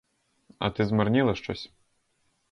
А 0.59 0.69
ти 0.71 0.85
змарніла 0.85 1.35
щось. 1.35 1.71